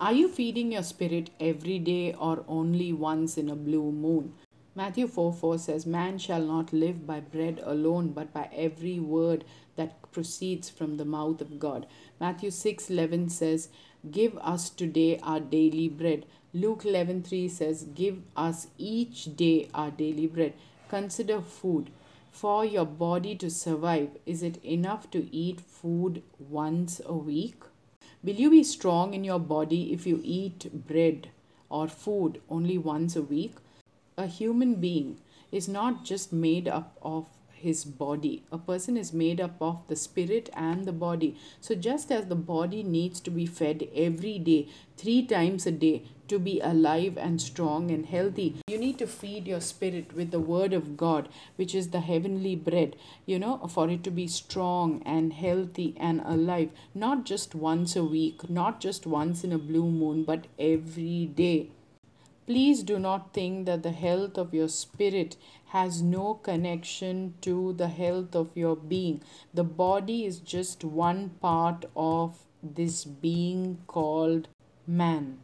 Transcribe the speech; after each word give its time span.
Are 0.00 0.14
you 0.14 0.28
feeding 0.28 0.72
your 0.72 0.82
spirit 0.82 1.28
every 1.38 1.78
day 1.78 2.14
or 2.14 2.42
only 2.48 2.90
once 2.90 3.36
in 3.36 3.50
a 3.50 3.54
blue 3.54 3.92
moon? 3.92 4.32
Matthew 4.74 5.06
4 5.06 5.30
4 5.30 5.58
says, 5.58 5.84
Man 5.84 6.16
shall 6.16 6.40
not 6.40 6.72
live 6.72 7.06
by 7.06 7.20
bread 7.20 7.60
alone, 7.62 8.12
but 8.12 8.32
by 8.32 8.48
every 8.50 8.98
word 8.98 9.44
that 9.76 10.10
proceeds 10.10 10.70
from 10.70 10.96
the 10.96 11.04
mouth 11.04 11.42
of 11.42 11.58
God. 11.58 11.86
Matthew 12.18 12.50
6 12.50 12.88
11 12.88 13.28
says, 13.28 13.68
Give 14.10 14.38
us 14.38 14.70
today 14.70 15.20
our 15.22 15.38
daily 15.38 15.88
bread. 15.88 16.24
Luke 16.54 16.86
11 16.86 17.22
3 17.24 17.46
says, 17.48 17.82
Give 17.94 18.22
us 18.34 18.68
each 18.78 19.36
day 19.36 19.68
our 19.74 19.90
daily 19.90 20.26
bread. 20.26 20.54
Consider 20.88 21.42
food. 21.42 21.90
For 22.32 22.64
your 22.64 22.86
body 22.86 23.34
to 23.36 23.50
survive, 23.50 24.16
is 24.24 24.42
it 24.42 24.64
enough 24.64 25.10
to 25.10 25.28
eat 25.30 25.60
food 25.60 26.22
once 26.38 27.02
a 27.04 27.12
week? 27.12 27.64
Will 28.22 28.36
you 28.36 28.50
be 28.50 28.62
strong 28.62 29.14
in 29.14 29.24
your 29.24 29.40
body 29.40 29.92
if 29.92 30.06
you 30.06 30.20
eat 30.22 30.86
bread 30.86 31.30
or 31.68 31.88
food 31.88 32.40
only 32.48 32.78
once 32.78 33.16
a 33.16 33.22
week? 33.22 33.54
a 34.20 34.26
human 34.26 34.74
being 34.74 35.18
is 35.50 35.66
not 35.66 36.04
just 36.04 36.32
made 36.32 36.68
up 36.68 36.96
of 37.02 37.26
his 37.60 37.84
body. 37.84 38.42
A 38.50 38.58
person 38.58 38.96
is 38.96 39.12
made 39.12 39.40
up 39.40 39.56
of 39.60 39.86
the 39.88 39.96
spirit 39.96 40.50
and 40.54 40.84
the 40.84 40.92
body. 40.92 41.36
So, 41.60 41.74
just 41.74 42.10
as 42.10 42.26
the 42.26 42.34
body 42.34 42.82
needs 42.82 43.20
to 43.20 43.30
be 43.30 43.46
fed 43.46 43.88
every 43.94 44.38
day, 44.38 44.68
three 44.96 45.24
times 45.26 45.66
a 45.66 45.70
day, 45.70 46.02
to 46.30 46.38
be 46.38 46.60
alive 46.60 47.18
and 47.18 47.42
strong 47.42 47.90
and 47.90 48.06
healthy, 48.06 48.54
you 48.68 48.78
need 48.78 48.98
to 48.98 49.06
feed 49.06 49.48
your 49.48 49.60
spirit 49.60 50.12
with 50.14 50.30
the 50.30 50.38
word 50.38 50.72
of 50.72 50.96
God, 50.96 51.28
which 51.56 51.74
is 51.74 51.88
the 51.88 52.00
heavenly 52.00 52.54
bread, 52.54 52.94
you 53.26 53.38
know, 53.38 53.58
for 53.66 53.90
it 53.90 54.04
to 54.04 54.12
be 54.12 54.28
strong 54.28 55.02
and 55.04 55.32
healthy 55.32 55.96
and 55.98 56.22
alive, 56.24 56.70
not 56.94 57.24
just 57.24 57.56
once 57.56 57.96
a 57.96 58.04
week, 58.04 58.48
not 58.48 58.80
just 58.80 59.06
once 59.06 59.42
in 59.42 59.52
a 59.52 59.58
blue 59.58 59.90
moon, 59.90 60.22
but 60.22 60.46
every 60.56 61.26
day. 61.26 61.70
Please 62.50 62.82
do 62.82 62.98
not 62.98 63.32
think 63.32 63.66
that 63.66 63.84
the 63.84 63.92
health 63.92 64.36
of 64.36 64.52
your 64.52 64.66
spirit 64.66 65.36
has 65.66 66.02
no 66.02 66.34
connection 66.34 67.34
to 67.42 67.74
the 67.74 67.86
health 67.86 68.34
of 68.34 68.56
your 68.56 68.74
being. 68.74 69.22
The 69.54 69.62
body 69.62 70.24
is 70.24 70.40
just 70.40 70.82
one 70.82 71.28
part 71.40 71.84
of 71.94 72.40
this 72.60 73.04
being 73.04 73.78
called 73.86 74.48
man. 74.84 75.38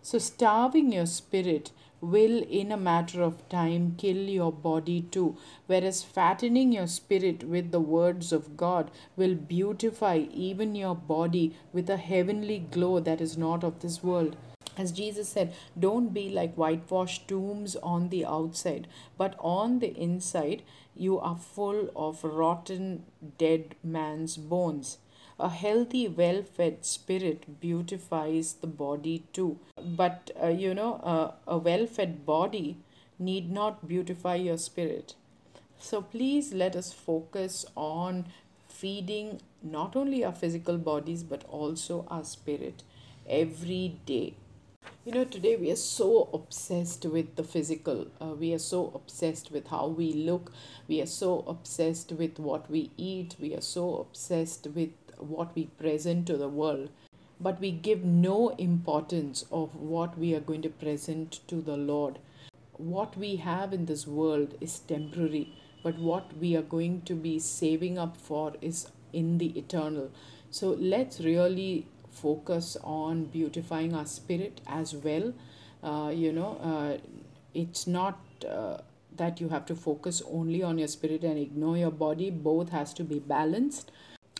So, 0.00 0.18
starving 0.18 0.92
your 0.92 1.06
spirit 1.06 1.72
will, 2.00 2.44
in 2.44 2.70
a 2.70 2.76
matter 2.76 3.20
of 3.20 3.48
time, 3.48 3.96
kill 3.98 4.28
your 4.38 4.52
body 4.52 5.00
too. 5.00 5.36
Whereas 5.66 6.04
fattening 6.04 6.70
your 6.70 6.86
spirit 6.86 7.42
with 7.42 7.72
the 7.72 7.80
words 7.80 8.32
of 8.32 8.56
God 8.56 8.92
will 9.16 9.34
beautify 9.34 10.18
even 10.32 10.76
your 10.76 10.94
body 10.94 11.56
with 11.72 11.90
a 11.90 11.96
heavenly 11.96 12.60
glow 12.60 13.00
that 13.00 13.20
is 13.20 13.36
not 13.36 13.64
of 13.64 13.80
this 13.80 14.04
world 14.04 14.36
as 14.76 14.92
Jesus 14.92 15.28
said, 15.28 15.54
don't 15.78 16.12
be 16.12 16.28
like 16.28 16.54
whitewashed 16.54 17.28
tombs 17.28 17.76
on 17.76 18.08
the 18.08 18.24
outside, 18.24 18.88
but 19.16 19.34
on 19.38 19.78
the 19.78 19.96
inside, 19.96 20.62
you 20.96 21.18
are 21.18 21.36
full 21.36 21.90
of 21.96 22.22
rotten, 22.24 23.04
dead 23.38 23.74
man's 23.82 24.36
bones. 24.36 24.98
A 25.38 25.48
healthy, 25.48 26.06
well 26.06 26.42
fed 26.42 26.84
spirit 26.84 27.60
beautifies 27.60 28.54
the 28.54 28.68
body 28.68 29.24
too. 29.32 29.58
But, 29.76 30.30
uh, 30.40 30.48
you 30.48 30.74
know, 30.74 30.94
uh, 31.02 31.32
a 31.46 31.58
well 31.58 31.86
fed 31.86 32.24
body 32.24 32.76
need 33.18 33.50
not 33.50 33.88
beautify 33.88 34.36
your 34.36 34.58
spirit. 34.58 35.14
So 35.78 36.02
please 36.02 36.52
let 36.52 36.76
us 36.76 36.92
focus 36.92 37.66
on 37.76 38.26
feeding 38.68 39.40
not 39.62 39.96
only 39.96 40.24
our 40.24 40.32
physical 40.32 40.78
bodies 40.78 41.22
but 41.22 41.44
also 41.44 42.06
our 42.08 42.24
spirit 42.24 42.82
every 43.28 43.96
day 44.06 44.34
you 45.04 45.12
know, 45.12 45.24
today 45.24 45.56
we 45.56 45.70
are 45.70 45.76
so 45.76 46.30
obsessed 46.32 47.04
with 47.04 47.36
the 47.36 47.44
physical. 47.44 48.06
Uh, 48.20 48.28
we 48.28 48.54
are 48.54 48.58
so 48.58 48.90
obsessed 48.94 49.50
with 49.50 49.66
how 49.68 49.86
we 49.86 50.12
look. 50.12 50.50
We 50.88 51.02
are 51.02 51.06
so 51.06 51.44
obsessed 51.46 52.12
with 52.12 52.38
what 52.38 52.70
we 52.70 52.90
eat. 52.96 53.36
We 53.38 53.54
are 53.54 53.60
so 53.60 53.96
obsessed 53.96 54.66
with 54.74 54.90
what 55.18 55.54
we 55.54 55.66
present 55.66 56.26
to 56.28 56.36
the 56.36 56.48
world. 56.48 56.88
But 57.38 57.60
we 57.60 57.70
give 57.70 58.04
no 58.04 58.50
importance 58.50 59.44
of 59.52 59.74
what 59.74 60.18
we 60.18 60.34
are 60.34 60.40
going 60.40 60.62
to 60.62 60.70
present 60.70 61.40
to 61.48 61.56
the 61.56 61.76
Lord. 61.76 62.18
What 62.76 63.16
we 63.16 63.36
have 63.36 63.72
in 63.72 63.86
this 63.86 64.06
world 64.06 64.54
is 64.60 64.78
temporary, 64.78 65.52
but 65.82 65.98
what 65.98 66.36
we 66.38 66.56
are 66.56 66.62
going 66.62 67.02
to 67.02 67.14
be 67.14 67.38
saving 67.38 67.98
up 67.98 68.16
for 68.16 68.54
is 68.60 68.88
in 69.12 69.38
the 69.38 69.56
eternal. 69.58 70.10
So 70.50 70.70
let's 70.70 71.20
really 71.20 71.86
focus 72.14 72.76
on 72.82 73.24
beautifying 73.26 73.94
our 73.94 74.06
spirit 74.06 74.60
as 74.66 74.94
well. 74.94 75.32
Uh, 75.82 76.10
you 76.14 76.32
know 76.32 76.56
uh, 76.62 76.96
it's 77.52 77.86
not 77.86 78.18
uh, 78.48 78.78
that 79.16 79.40
you 79.40 79.48
have 79.48 79.66
to 79.66 79.74
focus 79.74 80.22
only 80.30 80.62
on 80.62 80.78
your 80.78 80.88
spirit 80.88 81.22
and 81.22 81.38
ignore 81.38 81.76
your 81.76 81.90
body. 81.90 82.30
Both 82.30 82.70
has 82.70 82.94
to 82.94 83.04
be 83.04 83.18
balanced. 83.18 83.92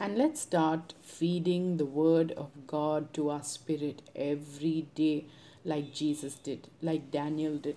And 0.00 0.16
let's 0.18 0.40
start 0.40 0.94
feeding 1.02 1.76
the 1.76 1.84
word 1.84 2.32
of 2.32 2.50
god 2.66 3.12
to 3.14 3.28
our 3.30 3.42
spirit 3.42 4.02
every 4.16 4.88
day 4.96 5.26
like 5.64 5.92
jesus 5.94 6.34
did 6.34 6.66
like 6.80 7.10
daniel 7.10 7.56
did. 7.56 7.76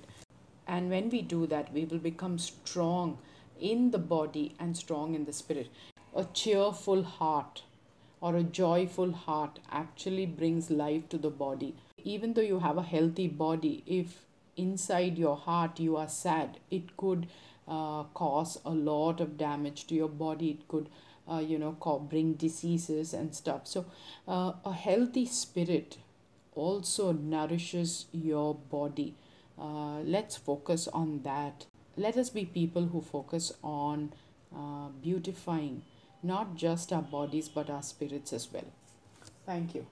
And 0.68 0.90
when 0.90 1.10
we 1.10 1.22
do 1.22 1.46
that 1.48 1.72
we 1.74 1.86
will 1.86 2.00
become 2.00 2.40
strong 2.40 3.20
in 3.60 3.92
the 3.92 4.00
body 4.00 4.56
and 4.60 4.76
strong 4.76 5.14
in 5.14 5.26
the 5.26 5.34
spirit. 5.34 5.70
A 6.16 6.26
cheerful 6.34 7.04
heart 7.04 7.62
or 8.26 8.36
a 8.38 8.44
joyful 8.58 9.12
heart 9.12 9.60
actually 9.80 10.26
brings 10.26 10.72
life 10.72 11.08
to 11.10 11.18
the 11.26 11.30
body. 11.30 11.76
Even 12.04 12.34
though 12.34 12.48
you 12.52 12.58
have 12.60 12.78
a 12.78 12.90
healthy 12.92 13.28
body, 13.28 13.84
if 13.86 14.26
inside 14.58 15.20
your 15.20 15.36
heart 15.38 15.80
you 15.80 15.96
are 15.96 16.08
sad, 16.08 16.58
it 16.72 16.98
could 16.98 17.28
uh, 17.68 18.02
cause 18.22 18.58
a 18.66 18.72
lot 18.72 19.22
of 19.22 19.38
damage 19.38 19.86
to 19.86 19.94
your 19.94 20.10
body. 20.10 20.50
It 20.50 20.68
could, 20.68 20.90
uh, 21.32 21.38
you 21.38 21.60
know, 21.60 21.74
bring 22.10 22.34
diseases 22.34 23.14
and 23.14 23.36
stuff. 23.36 23.68
So, 23.68 23.86
uh, 24.28 24.54
a 24.66 24.74
healthy 24.74 25.28
spirit 25.28 25.98
also 26.56 27.12
nourishes 27.12 28.08
your 28.12 28.56
body. 28.56 29.14
Uh, 29.60 30.00
let's 30.00 30.36
focus 30.36 30.88
on 30.88 31.22
that. 31.24 31.68
Let 31.96 32.18
us 32.18 32.32
be 32.32 32.46
people 32.46 32.86
who 32.88 33.02
focus 33.02 33.54
on 33.64 34.14
uh, 34.56 34.88
beautifying 35.04 35.84
not 36.26 36.56
just 36.56 36.92
our 36.92 37.02
bodies 37.02 37.50
but 37.50 37.70
our 37.70 37.84
spirits 37.84 38.34
as 38.34 38.52
well. 38.52 38.72
Thank 39.46 39.76
you. 39.76 39.86